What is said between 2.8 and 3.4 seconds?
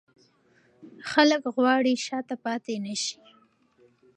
نه شي.